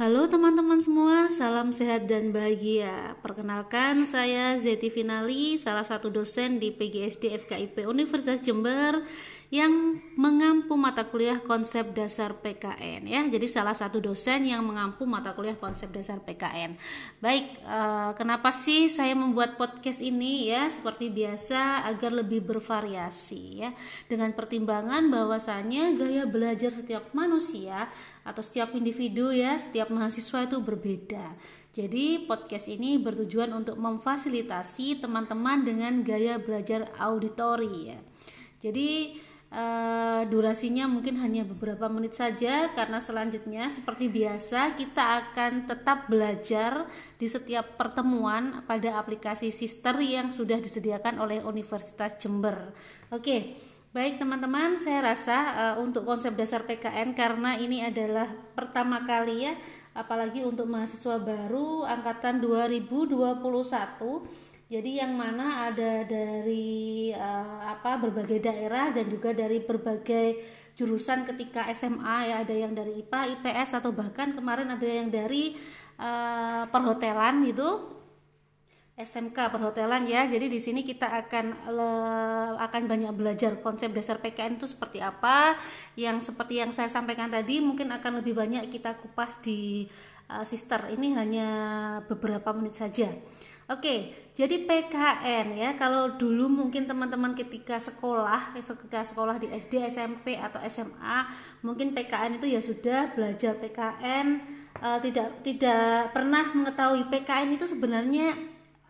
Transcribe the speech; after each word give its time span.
Halo 0.00 0.24
teman-teman 0.32 0.80
semua, 0.80 1.28
salam 1.28 1.76
sehat 1.76 2.08
dan 2.08 2.32
bahagia. 2.32 3.20
Perkenalkan, 3.20 4.08
saya 4.08 4.56
Zeti 4.56 4.88
Finali, 4.88 5.60
salah 5.60 5.84
satu 5.84 6.08
dosen 6.08 6.56
di 6.56 6.72
PGSD 6.72 7.36
FKIP 7.44 7.84
Universitas 7.84 8.40
Jember 8.40 9.04
yang 9.50 9.98
mengampu 10.14 10.78
mata 10.78 11.02
kuliah 11.10 11.42
konsep 11.42 11.90
dasar 11.90 12.38
PKN 12.38 13.02
ya. 13.02 13.26
Jadi 13.26 13.50
salah 13.50 13.74
satu 13.74 13.98
dosen 13.98 14.46
yang 14.46 14.62
mengampu 14.62 15.02
mata 15.10 15.34
kuliah 15.34 15.58
konsep 15.58 15.90
dasar 15.90 16.22
PKN. 16.22 16.78
Baik, 17.18 17.58
eh, 17.58 18.10
kenapa 18.14 18.54
sih 18.54 18.86
saya 18.86 19.10
membuat 19.18 19.58
podcast 19.58 20.06
ini 20.06 20.54
ya? 20.54 20.70
Seperti 20.70 21.10
biasa 21.10 21.82
agar 21.82 22.14
lebih 22.14 22.46
bervariasi 22.46 23.66
ya. 23.66 23.74
Dengan 24.06 24.30
pertimbangan 24.38 25.10
bahwasanya 25.10 25.98
gaya 25.98 26.30
belajar 26.30 26.70
setiap 26.70 27.10
manusia 27.10 27.90
atau 28.22 28.46
setiap 28.46 28.70
individu 28.78 29.34
ya, 29.34 29.58
setiap 29.58 29.89
mahasiswa 29.90 30.46
itu 30.46 30.56
berbeda. 30.62 31.36
Jadi 31.70 32.26
podcast 32.26 32.66
ini 32.66 32.98
bertujuan 32.98 33.54
untuk 33.54 33.78
memfasilitasi 33.78 35.02
teman-teman 35.02 35.62
dengan 35.62 36.02
gaya 36.02 36.38
belajar 36.38 36.90
auditori 36.98 37.94
ya. 37.94 38.00
Jadi 38.58 39.18
uh, 39.54 40.22
durasinya 40.26 40.86
mungkin 40.86 41.18
hanya 41.22 41.46
beberapa 41.46 41.86
menit 41.86 42.14
saja 42.18 42.70
karena 42.74 42.98
selanjutnya 43.02 43.70
seperti 43.70 44.10
biasa 44.10 44.74
kita 44.78 45.30
akan 45.30 45.66
tetap 45.66 46.06
belajar 46.10 46.86
di 47.18 47.26
setiap 47.26 47.78
pertemuan 47.78 48.66
pada 48.66 48.98
aplikasi 48.98 49.50
Sister 49.50 49.98
yang 50.02 50.30
sudah 50.30 50.58
disediakan 50.58 51.18
oleh 51.22 51.42
Universitas 51.42 52.16
Jember. 52.18 52.74
Oke. 53.10 53.58
Baik 53.90 54.22
teman-teman, 54.22 54.78
saya 54.78 55.02
rasa 55.02 55.36
uh, 55.50 55.76
untuk 55.82 56.06
konsep 56.06 56.30
dasar 56.38 56.62
PKN 56.62 57.10
karena 57.10 57.58
ini 57.58 57.82
adalah 57.82 58.30
pertama 58.54 59.02
kali 59.02 59.50
ya, 59.50 59.58
apalagi 59.94 60.46
untuk 60.46 60.70
mahasiswa 60.70 61.18
baru 61.18 61.82
angkatan 61.86 62.38
2021 62.38 63.10
jadi 64.70 65.02
yang 65.02 65.18
mana 65.18 65.66
ada 65.66 66.06
dari 66.06 67.10
uh, 67.10 67.74
apa 67.74 67.98
berbagai 67.98 68.38
daerah 68.38 68.94
dan 68.94 69.10
juga 69.10 69.34
dari 69.34 69.58
berbagai 69.58 70.38
jurusan 70.78 71.26
ketika 71.26 71.66
SMA 71.74 72.30
ya 72.30 72.46
ada 72.46 72.54
yang 72.54 72.70
dari 72.70 73.02
IPA, 73.02 73.34
IPS 73.34 73.82
atau 73.82 73.90
bahkan 73.90 74.30
kemarin 74.30 74.70
ada 74.70 74.86
yang 74.86 75.10
dari 75.10 75.58
uh, 75.98 76.70
perhotelan 76.70 77.42
gitu. 77.50 77.98
SMK 79.00 79.48
perhotelan 79.48 80.04
ya. 80.04 80.28
Jadi 80.28 80.52
di 80.52 80.60
sini 80.60 80.84
kita 80.84 81.08
akan 81.26 81.72
le, 81.72 81.92
akan 82.60 82.82
banyak 82.84 83.12
belajar 83.16 83.56
konsep 83.64 83.90
dasar 83.96 84.20
PKN 84.20 84.60
itu 84.60 84.68
seperti 84.68 85.00
apa. 85.00 85.56
Yang 85.96 86.32
seperti 86.32 86.60
yang 86.60 86.70
saya 86.70 86.92
sampaikan 86.92 87.32
tadi 87.32 87.64
mungkin 87.64 87.88
akan 87.90 88.20
lebih 88.20 88.36
banyak 88.36 88.68
kita 88.68 89.00
kupas 89.00 89.40
di 89.40 89.88
uh, 90.28 90.44
sister. 90.44 90.92
Ini 90.92 91.16
hanya 91.16 91.48
beberapa 92.04 92.52
menit 92.52 92.76
saja. 92.76 93.08
Oke, 93.70 94.10
jadi 94.34 94.66
PKN 94.66 95.46
ya. 95.54 95.70
Kalau 95.78 96.18
dulu 96.18 96.50
mungkin 96.50 96.90
teman-teman 96.90 97.38
ketika 97.38 97.78
sekolah, 97.78 98.50
ketika 98.58 99.06
sekolah 99.06 99.38
di 99.38 99.46
SD, 99.46 99.86
SMP 99.86 100.34
atau 100.34 100.58
SMA, 100.66 101.30
mungkin 101.62 101.94
PKN 101.94 102.42
itu 102.42 102.50
ya 102.50 102.58
sudah 102.58 103.14
belajar 103.14 103.54
PKN 103.62 104.26
uh, 104.82 104.96
eh, 104.96 104.98
tidak 105.06 105.28
tidak 105.46 106.10
pernah 106.10 106.50
mengetahui 106.50 107.06
PKN 107.12 107.54
itu 107.54 107.66
sebenarnya 107.68 108.34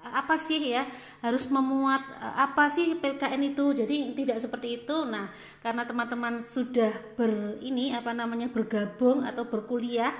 apa 0.00 0.34
sih 0.34 0.72
ya 0.72 0.88
harus 1.20 1.44
memuat 1.52 2.00
uh, 2.20 2.48
apa 2.48 2.72
sih 2.72 2.96
PKN 2.96 3.52
itu? 3.52 3.76
Jadi 3.76 4.16
tidak 4.16 4.40
seperti 4.40 4.80
itu. 4.82 5.04
Nah 5.04 5.28
karena 5.60 5.84
teman-teman 5.84 6.40
sudah 6.40 6.92
ber 7.14 7.60
ini 7.60 7.92
apa 7.92 8.16
namanya 8.16 8.48
bergabung 8.48 9.22
atau 9.24 9.44
berkuliah 9.44 10.12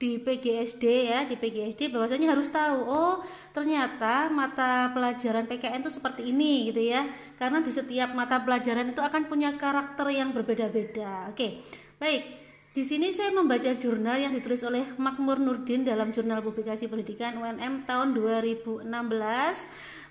di 0.00 0.16
PGSD 0.16 1.12
ya 1.12 1.28
di 1.28 1.36
PGSD 1.36 1.92
bahwasanya 1.92 2.32
harus 2.32 2.48
tahu 2.48 2.88
oh 2.88 3.20
ternyata 3.52 4.32
mata 4.32 4.88
pelajaran 4.96 5.44
PKN 5.44 5.84
itu 5.84 5.92
seperti 5.92 6.30
ini 6.34 6.72
gitu 6.72 6.82
ya. 6.82 7.06
Karena 7.38 7.62
di 7.62 7.70
setiap 7.70 8.12
mata 8.16 8.42
pelajaran 8.42 8.90
itu 8.90 9.00
akan 9.00 9.30
punya 9.30 9.54
karakter 9.54 10.10
yang 10.10 10.34
berbeda-beda. 10.34 11.30
Oke 11.30 11.62
baik 12.00 12.49
di 12.70 12.86
sini 12.86 13.10
saya 13.10 13.34
membaca 13.34 13.74
jurnal 13.74 14.14
yang 14.14 14.30
ditulis 14.30 14.62
oleh 14.62 14.86
Makmur 14.94 15.42
Nurdin 15.42 15.82
dalam 15.82 16.14
jurnal 16.14 16.38
publikasi 16.38 16.86
pendidikan 16.86 17.34
UNM 17.42 17.82
tahun 17.82 18.14
2016 18.14 18.86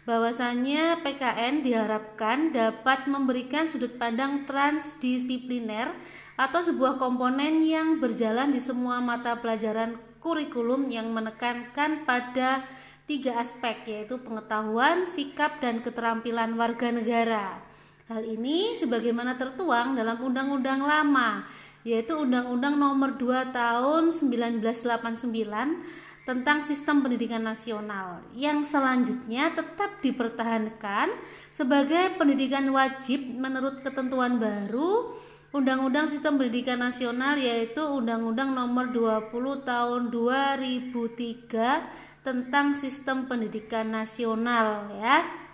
bahwasanya 0.03 0.99
PKN 0.99 1.63
diharapkan 1.63 2.51
dapat 2.51 3.07
memberikan 3.07 3.71
sudut 3.71 3.95
pandang 3.95 4.43
transdisipliner 4.43 5.95
atau 6.35 6.59
sebuah 6.59 6.99
komponen 6.99 7.63
yang 7.63 8.03
berjalan 8.03 8.51
di 8.51 8.59
semua 8.59 8.99
mata 8.99 9.39
pelajaran 9.39 9.95
kurikulum 10.19 10.91
yang 10.91 11.07
menekankan 11.15 12.03
pada 12.03 12.67
tiga 13.07 13.39
aspek 13.39 13.87
yaitu 13.87 14.19
pengetahuan, 14.19 15.07
sikap, 15.07 15.63
dan 15.63 15.79
keterampilan 15.79 16.59
warga 16.59 16.91
negara. 16.91 17.63
Hal 18.09 18.25
ini 18.25 18.73
sebagaimana 18.73 19.37
tertuang 19.37 19.93
dalam 19.93 20.17
undang-undang 20.17 20.81
lama 20.81 21.45
yaitu 21.87 22.15
Undang-Undang 22.15 22.75
Nomor 22.75 23.15
2 23.15 23.55
Tahun 23.55 24.11
1989 24.11 26.27
tentang 26.27 26.61
Sistem 26.61 27.01
Pendidikan 27.01 27.41
Nasional 27.41 28.21
yang 28.37 28.61
selanjutnya 28.61 29.49
tetap 29.49 29.97
dipertahankan 30.03 31.09
sebagai 31.49 32.13
pendidikan 32.21 32.69
wajib 32.69 33.25
menurut 33.33 33.81
ketentuan 33.81 34.37
baru 34.37 35.17
Undang-Undang 35.49 36.05
Sistem 36.05 36.37
Pendidikan 36.37 36.77
Nasional 36.77 37.41
yaitu 37.41 37.81
Undang-Undang 37.81 38.53
Nomor 38.53 38.93
20 38.93 39.65
Tahun 39.65 40.01
2003 40.13 42.21
tentang 42.21 42.77
Sistem 42.77 43.25
Pendidikan 43.25 43.89
Nasional 43.89 44.93
ya. 45.01 45.48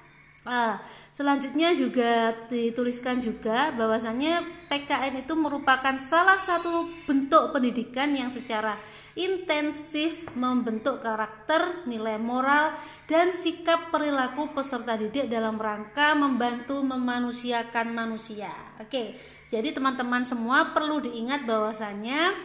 Nah, 0.45 0.77
selanjutnya 1.09 1.73
juga 1.73 2.29
dituliskan 2.53 3.17
juga 3.17 3.73
bahwasannya 3.73 4.45
PKN 4.69 5.25
itu 5.25 5.33
merupakan 5.33 5.97
salah 5.97 6.37
satu 6.37 6.85
bentuk 7.09 7.49
pendidikan 7.49 8.13
yang 8.13 8.29
secara 8.29 8.77
intensif 9.17 10.29
membentuk 10.37 11.01
karakter, 11.01 11.87
nilai 11.89 12.21
moral, 12.21 12.77
dan 13.09 13.33
sikap 13.33 13.89
perilaku 13.89 14.53
peserta 14.53 14.93
didik 14.93 15.33
dalam 15.33 15.57
rangka 15.57 16.13
membantu 16.13 16.77
memanusiakan 16.83 17.95
manusia. 17.95 18.53
Oke, 18.77 19.17
jadi 19.49 19.73
teman-teman 19.73 20.21
semua 20.21 20.77
perlu 20.77 21.01
diingat 21.01 21.47
bahwasanya 21.49 22.37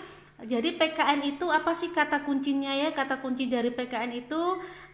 jadi 0.46 0.76
PKN 0.76 1.20
itu 1.24 1.46
apa 1.48 1.74
sih 1.76 1.92
kata 1.92 2.24
kuncinya 2.24 2.72
ya? 2.72 2.94
Kata 2.94 3.20
kunci 3.20 3.48
dari 3.48 3.72
PKN 3.72 4.12
itu 4.14 4.40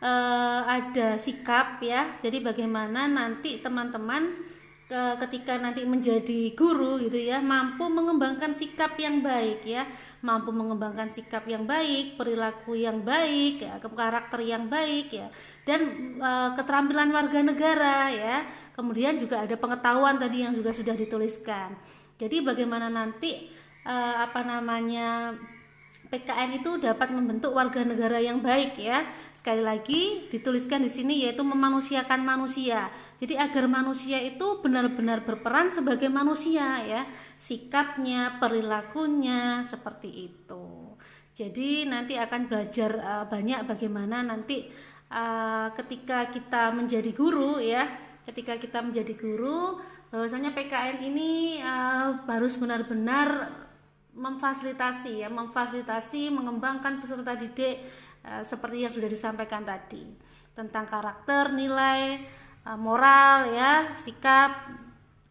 eh, 0.03 0.61
ada 0.67 1.15
sikap 1.15 1.83
ya. 1.83 2.19
Jadi 2.23 2.43
bagaimana 2.43 3.07
nanti 3.07 3.63
teman-teman 3.63 4.43
ketika 4.87 5.59
nanti 5.59 5.83
menjadi 5.83 6.55
guru 6.55 6.95
gitu 7.03 7.19
ya 7.19 7.43
mampu 7.43 7.91
mengembangkan 7.91 8.55
sikap 8.55 8.95
yang 8.95 9.19
baik 9.19 9.67
ya 9.67 9.83
mampu 10.23 10.55
mengembangkan 10.55 11.11
sikap 11.11 11.43
yang 11.51 11.67
baik 11.67 12.15
perilaku 12.15 12.79
yang 12.79 13.03
baik 13.03 13.67
ya 13.67 13.83
karakter 13.83 14.47
yang 14.47 14.71
baik 14.71 15.11
ya 15.11 15.27
dan 15.67 15.91
e, 16.23 16.31
keterampilan 16.55 17.11
warga 17.11 17.43
negara 17.43 18.15
ya 18.15 18.47
kemudian 18.79 19.19
juga 19.19 19.43
ada 19.43 19.59
pengetahuan 19.59 20.23
tadi 20.23 20.47
yang 20.47 20.55
juga 20.55 20.71
sudah 20.71 20.95
dituliskan 20.95 21.75
jadi 22.15 22.47
bagaimana 22.47 22.87
nanti 22.87 23.51
e, 23.87 23.97
apa 24.27 24.43
namanya 24.43 25.31
PKN 26.07 26.63
itu 26.63 26.79
dapat 26.79 27.11
membentuk 27.11 27.51
warga 27.51 27.83
negara 27.83 28.23
yang 28.23 28.39
baik 28.39 28.79
ya. 28.79 29.03
Sekali 29.35 29.63
lagi 29.63 30.31
dituliskan 30.31 30.87
di 30.87 30.91
sini 30.91 31.27
yaitu 31.27 31.43
memanusiakan 31.43 32.23
manusia. 32.23 32.89
Jadi 33.19 33.35
agar 33.35 33.67
manusia 33.67 34.23
itu 34.23 34.63
benar-benar 34.63 35.27
berperan 35.27 35.67
sebagai 35.69 36.07
manusia 36.07 36.83
ya. 36.87 37.03
Sikapnya, 37.35 38.39
perilakunya 38.39 39.67
seperti 39.67 40.31
itu. 40.31 40.95
Jadi 41.37 41.85
nanti 41.85 42.17
akan 42.17 42.49
belajar 42.49 42.91
uh, 42.97 43.25
banyak 43.29 43.69
bagaimana 43.69 44.25
nanti 44.25 44.73
uh, 45.13 45.69
ketika 45.75 46.31
kita 46.31 46.71
menjadi 46.71 47.11
guru 47.13 47.59
ya. 47.59 47.85
Ketika 48.27 48.59
kita 48.59 48.83
menjadi 48.83 49.15
guru 49.15 49.79
bahwasanya 50.11 50.55
PKN 50.55 50.99
ini 51.03 51.59
uh, 51.61 52.25
harus 52.31 52.55
benar-benar 52.59 53.66
memfasilitasi 54.17 55.21
ya 55.21 55.29
memfasilitasi 55.29 56.33
mengembangkan 56.33 56.99
peserta 57.05 57.37
didik 57.37 57.85
uh, 58.25 58.41
seperti 58.41 58.89
yang 58.89 58.93
sudah 58.93 59.11
disampaikan 59.13 59.63
tadi. 59.63 60.03
Tentang 60.57 60.89
karakter 60.89 61.53
nilai 61.53 62.25
uh, 62.65 62.81
moral 62.81 63.53
ya 63.53 63.93
sikap 64.01 64.86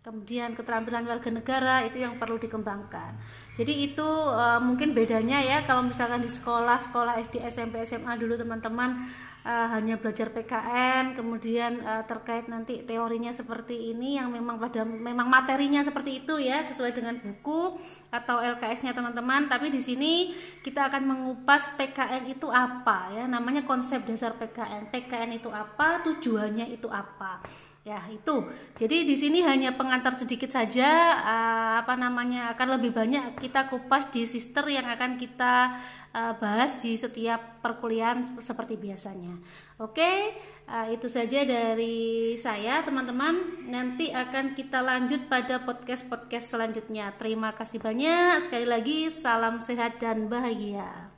kemudian 0.06 0.54
keterampilan 0.54 1.10
warga 1.10 1.34
negara 1.34 1.82
itu 1.82 2.06
yang 2.06 2.22
perlu 2.22 2.38
dikembangkan 2.38 3.18
Jadi 3.58 3.90
itu 3.90 4.06
uh, 4.06 4.62
mungkin 4.62 4.94
bedanya 4.94 5.42
ya 5.42 5.64
kalau 5.64 5.82
misalkan 5.88 6.20
di 6.20 6.28
sekolah, 6.28 6.76
sekolah 6.78 7.18
SD, 7.24 7.40
SMP, 7.48 7.82
SMA 7.88 8.20
dulu 8.20 8.36
teman-teman 8.36 9.08
uh, 9.48 9.68
hanya 9.72 9.96
belajar 9.96 10.28
PKN, 10.36 11.16
kemudian 11.16 11.80
uh, 11.86 12.04
terkait 12.04 12.52
nanti 12.52 12.84
teorinya 12.84 13.32
seperti 13.32 13.96
ini 13.96 14.20
yang 14.20 14.34
memang 14.34 14.60
pada 14.60 14.84
memang 14.84 15.32
materinya 15.32 15.80
seperti 15.86 16.28
itu 16.28 16.36
ya 16.36 16.60
sesuai 16.66 16.92
dengan 16.92 17.16
buku 17.16 17.80
atau 18.12 18.44
LKS-nya 18.44 18.92
teman-teman. 18.92 19.48
Tapi 19.48 19.72
di 19.72 19.80
sini 19.80 20.36
kita 20.60 20.92
akan 20.92 21.08
mengupas 21.08 21.72
PKN 21.80 22.28
itu 22.28 22.52
apa 22.52 23.16
ya, 23.16 23.24
namanya 23.30 23.64
konsep 23.64 24.04
dasar 24.04 24.36
PKN. 24.36 24.92
PKN 24.92 25.40
itu 25.40 25.48
apa, 25.48 26.04
tujuannya 26.04 26.76
itu 26.76 26.92
apa. 26.92 27.40
Ya, 27.86 28.02
itu. 28.10 28.50
Jadi 28.74 29.06
di 29.06 29.14
sini 29.14 29.46
hanya 29.46 29.78
pengantar 29.78 30.18
sedikit 30.18 30.50
saja 30.50 31.22
uh, 31.22 31.74
apa 31.86 31.94
namanya 31.94 32.50
akan 32.58 32.82
lebih 32.82 32.98
banyak 32.98 33.38
kita 33.38 33.70
kupas 33.70 34.10
di 34.10 34.26
sister 34.26 34.66
yang 34.66 34.90
akan 34.90 35.22
kita 35.22 35.78
uh, 36.10 36.34
bahas 36.42 36.82
di 36.82 36.98
setiap 36.98 37.62
perkuliahan 37.62 38.42
seperti 38.42 38.82
biasanya. 38.82 39.38
Oke, 39.78 40.34
uh, 40.66 40.90
itu 40.90 41.06
saja 41.06 41.46
dari 41.46 42.34
saya 42.42 42.82
teman-teman. 42.82 43.70
Nanti 43.70 44.10
akan 44.10 44.58
kita 44.58 44.82
lanjut 44.82 45.30
pada 45.30 45.62
podcast-podcast 45.62 46.58
selanjutnya. 46.58 47.14
Terima 47.22 47.54
kasih 47.54 47.78
banyak. 47.78 48.42
Sekali 48.42 48.66
lagi 48.66 49.14
salam 49.14 49.62
sehat 49.62 50.02
dan 50.02 50.26
bahagia. 50.26 51.15